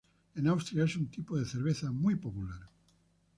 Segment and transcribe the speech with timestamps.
[0.33, 2.61] En Austria es un tipo de cerveza muy popular.